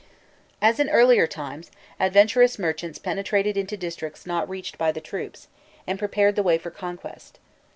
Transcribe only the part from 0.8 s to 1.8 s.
earlier times,